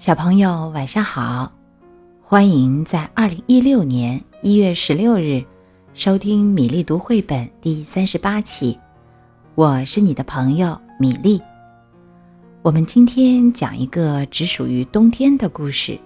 [0.00, 1.52] 小朋友晚上好，
[2.22, 5.44] 欢迎在二零一六年一月十六日
[5.92, 8.78] 收听米粒读绘本第三十八期。
[9.56, 11.38] 我是你的朋友米粒。
[12.62, 16.00] 我们今天讲一个只属于冬天的故事，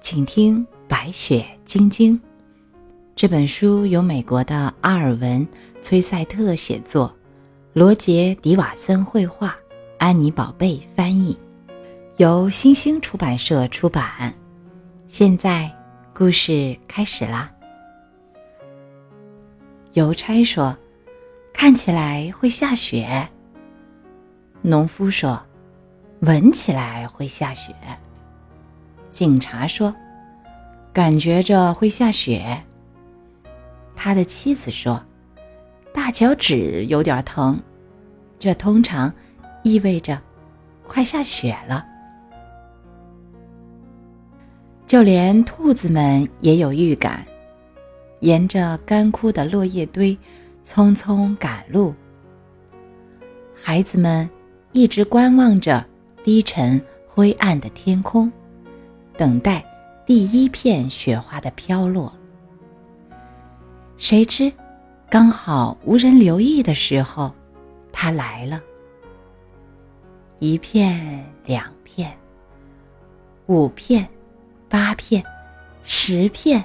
[0.00, 2.16] 请听《白雪晶晶》。
[3.16, 5.44] 这本书由美国的阿尔文·
[5.82, 7.12] 崔塞特写作，
[7.72, 9.56] 罗杰·迪瓦森绘画，
[9.98, 11.36] 安妮宝贝翻译。
[12.16, 14.32] 由新星出版社出版。
[15.08, 15.68] 现在，
[16.14, 17.50] 故事开始啦。
[19.94, 20.78] 邮差说
[21.52, 23.28] ：“看起来会下雪。”
[24.62, 25.44] 农夫说
[26.22, 27.74] ：“闻起来会下雪。”
[29.10, 29.92] 警察说
[30.94, 32.62] ：“感觉着会下雪。”
[33.96, 35.02] 他的妻子说
[35.92, 37.60] ：“大脚趾有点疼。”
[38.38, 39.12] 这通常
[39.64, 40.22] 意味着
[40.86, 41.84] 快下雪了。
[44.94, 47.26] 就连兔子们也有预感，
[48.20, 50.16] 沿着干枯的落叶堆
[50.64, 51.92] 匆匆赶路。
[53.52, 54.30] 孩子们
[54.70, 55.84] 一直观望着
[56.22, 58.30] 低沉灰暗的天空，
[59.16, 59.64] 等待
[60.06, 62.12] 第一片雪花的飘落。
[63.96, 64.52] 谁知，
[65.10, 67.32] 刚好无人留意的时候，
[67.90, 68.62] 它来了。
[70.38, 72.16] 一片，两片，
[73.46, 74.08] 五片。
[74.68, 75.22] 八片，
[75.84, 76.62] 十片。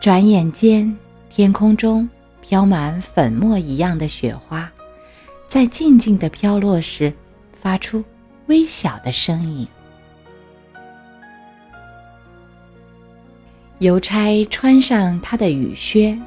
[0.00, 0.96] 转眼间，
[1.28, 2.08] 天空中
[2.40, 4.70] 飘满粉末一样的雪花，
[5.48, 7.12] 在静静的飘落时，
[7.60, 8.02] 发出
[8.46, 9.66] 微小的声音。
[13.80, 16.18] 邮差穿上他的雨靴。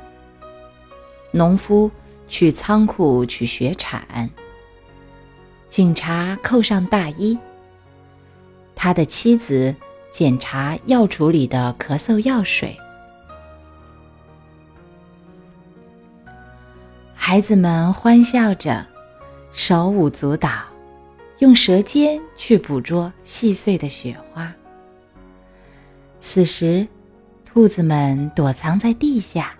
[1.31, 1.89] 农夫
[2.27, 4.29] 去仓库取雪铲。
[5.67, 7.37] 警察扣上大衣。
[8.75, 9.73] 他的妻子。
[10.11, 12.77] 检查药橱里的咳嗽药水。
[17.15, 18.85] 孩子们欢笑着，
[19.53, 20.49] 手舞足蹈，
[21.39, 24.53] 用舌尖去捕捉细碎的雪花。
[26.19, 26.85] 此时，
[27.45, 29.53] 兔子们躲藏在地下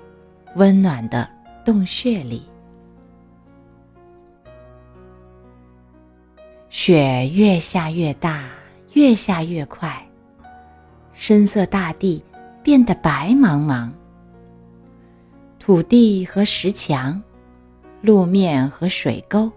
[0.56, 1.30] 温暖的
[1.64, 2.46] 洞穴里。
[6.70, 8.50] 雪越下越大，
[8.94, 10.06] 越下越快。
[11.22, 12.24] 深色大地
[12.64, 13.92] 变得白茫茫，
[15.60, 17.22] 土地和石墙，
[18.02, 19.52] 路面和水沟，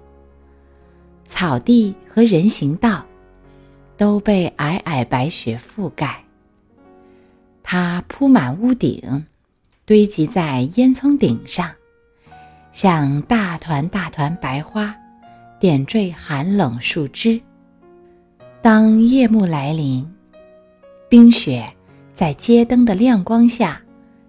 [1.25, 3.03] 草地和人行道，
[3.97, 6.23] 都被皑皑白雪覆盖。
[7.63, 9.25] 它铺满屋顶，
[9.87, 11.71] 堆积在烟囱顶上，
[12.73, 14.95] 像大团大团白花，
[15.59, 17.41] 点缀寒冷树枝。
[18.61, 20.14] 当夜幕来临。
[21.15, 21.65] 冰雪
[22.13, 23.81] 在街灯的亮光下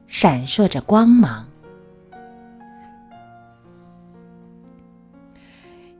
[0.05, 1.43] 闪烁着光芒。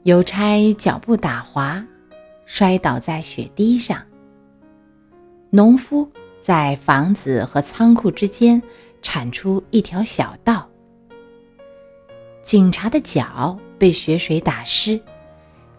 [0.04, 1.84] 邮差脚步打滑，
[2.44, 4.00] 摔倒在雪地上。
[5.50, 6.08] 农夫
[6.40, 8.62] 在房子和仓库之间
[9.02, 10.68] 铲出一条小道。
[12.42, 15.00] 警察的脚被雪水打湿，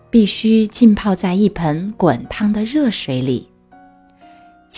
[0.09, 3.49] 必须浸泡在一盆滚烫的热水里。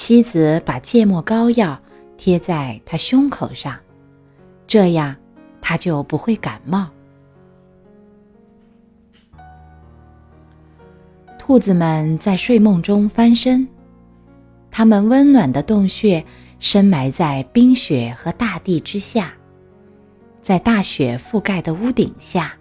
[0.02, 1.78] 妻子把芥末膏药
[2.18, 3.78] 贴在他胸口上，
[4.66, 5.14] 这样
[5.60, 6.88] 他就不会感冒。
[11.38, 13.68] 兔子们在睡梦中翻身，
[14.72, 16.26] 它们温暖的洞穴
[16.60, 19.34] 深埋在冰雪和大地之下，
[20.42, 22.54] 在大雪覆盖的屋顶下，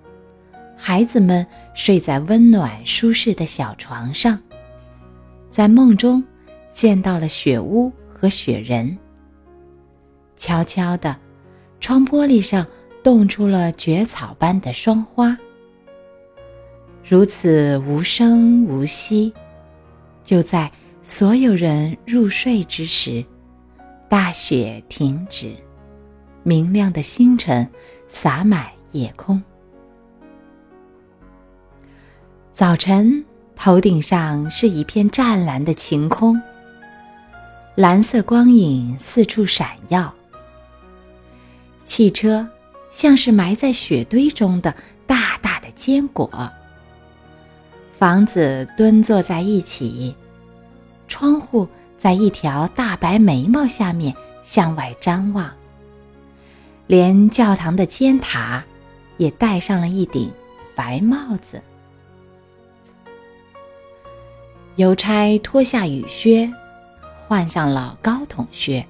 [0.77, 4.39] 孩子们睡在温暖舒适的小床上，
[5.53, 6.23] 在梦中。
[6.79, 8.97] 见到了雪屋和雪人。
[10.37, 11.17] 悄悄的，
[11.81, 12.65] 窗玻璃上
[13.03, 15.37] 冻出了蕨草般的霜花。
[17.05, 19.35] 如此无声无息，
[20.23, 20.71] 就在
[21.03, 23.25] 所有人入睡之时，
[24.09, 25.53] 大雪停止，
[26.45, 27.69] 明亮的星辰
[28.07, 29.43] 洒满夜空。
[32.53, 33.25] 早晨，
[33.57, 36.41] 头顶上是一片湛蓝的晴空。
[37.79, 40.13] 蓝色光影四处闪耀。
[41.85, 42.45] 汽车
[42.91, 44.75] 像是埋在雪堆中的
[45.07, 46.29] 大大的坚果。
[47.97, 50.13] 房子蹲坐在一起，
[51.07, 55.49] 窗户在一条大白眉毛下面向外张望。
[56.89, 58.61] 连教堂的尖塔
[59.19, 60.29] 也戴上了一顶
[60.75, 61.63] 白帽子。
[64.75, 66.53] 邮差脱下雨靴，
[67.29, 68.85] 换上了高筒靴。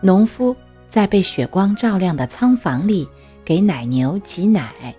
[0.00, 0.56] 农夫
[0.90, 3.08] 在被雪光照亮的仓房里
[3.44, 4.92] 给奶牛挤奶。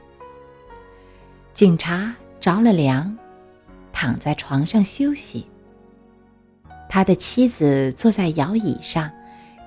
[1.53, 3.13] 警察着了凉，
[3.91, 5.45] 躺在床上休息。
[6.87, 9.11] 他的妻子坐在摇椅上，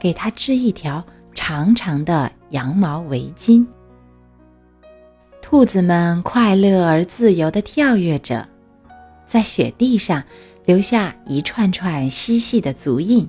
[0.00, 1.04] 给他织一条
[1.34, 3.66] 长长的羊毛围巾。
[5.42, 8.48] 兔子们快乐而自由地跳跃着，
[9.26, 10.24] 在雪地上
[10.70, 13.28] 留下一串串嬉戏的足印。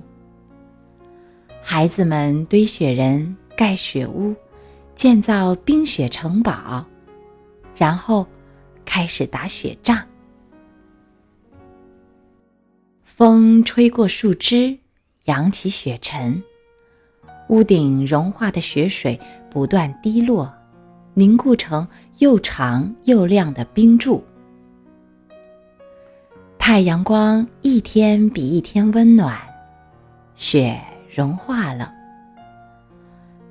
[1.60, 4.32] 孩子们堆雪人、盖雪屋、
[4.94, 6.86] 建造冰雪城堡，
[7.76, 8.24] 然后
[8.84, 10.00] 开始打雪仗。
[13.02, 14.78] 风吹过树枝，
[15.24, 16.40] 扬起雪尘，
[17.48, 20.48] 屋顶融化的雪水不断滴落，
[21.14, 24.24] 凝固成又长又亮的冰柱。
[26.64, 29.36] 太阳光一天比一天温暖，
[30.36, 30.80] 雪
[31.12, 31.92] 融化了，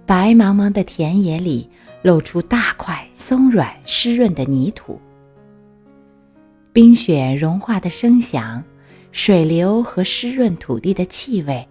[0.06, 1.70] 白茫茫的田野里
[2.04, 4.98] 露出大块松软湿润的泥土。
[6.72, 8.64] 冰雪融化的声响。
[9.12, 11.68] 水流和湿润土地的气味，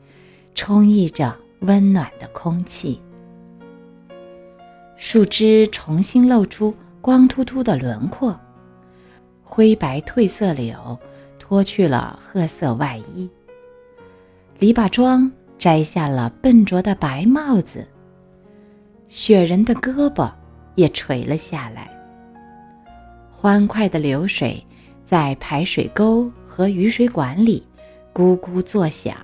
[0.54, 3.00] 充溢着温暖的空气。
[4.94, 8.38] 树枝重新露出光秃秃的轮廓，
[9.42, 10.98] 灰白褪色柳
[11.50, 13.28] 脱去了褐色外衣，
[14.60, 17.84] 篱笆桩摘下了笨拙的白帽子，
[19.08, 20.30] 雪人的胳膊
[20.76, 21.90] 也垂了下来。
[23.32, 24.64] 欢快的流水。
[25.04, 27.66] 在排水沟和雨水管里，
[28.14, 29.16] 咕咕作响。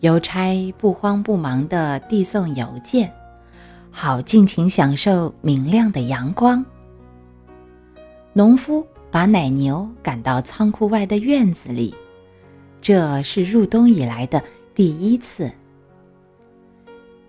[0.00, 3.12] 邮差不慌不忙地递送邮件，
[3.92, 6.66] 好尽情享受明亮的阳光。
[8.32, 11.94] 农夫把奶牛赶到仓库外的院子里，
[12.80, 14.42] 这是入冬以来的
[14.74, 15.50] 第一次。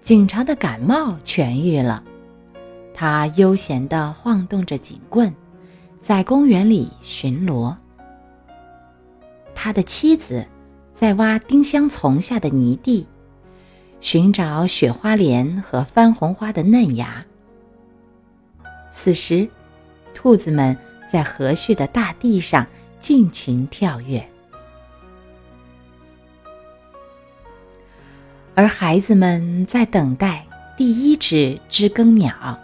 [0.02, 2.04] 警察的感冒痊愈了，
[2.94, 5.34] 他悠闲地晃动着警棍。
[6.02, 7.76] 在公园里巡逻，
[9.54, 10.46] 他的妻子
[10.96, 13.06] 在挖丁香丛下的泥地，
[14.00, 17.26] 寻找雪花莲和番红花的嫩芽。
[18.92, 19.48] 此时，
[20.14, 20.76] 兔子们
[21.12, 22.66] 在和煦的大地上
[23.00, 24.26] 尽情跳跃，
[28.56, 30.46] 而孩子们在等待
[30.78, 32.58] 第一只知更鸟，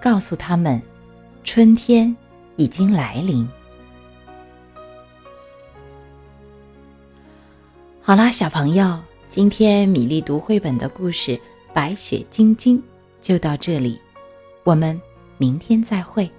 [0.00, 0.80] 告诉他们，
[1.44, 2.16] 春天。
[2.56, 3.48] 已经来临。
[8.02, 8.98] 好啦，小朋友，
[9.30, 11.30] 今天米粒读绘本的故事
[11.72, 12.76] 《白雪晶晶》
[13.22, 13.98] 就到这里，
[14.62, 15.00] 我们
[15.38, 16.30] 明天再会。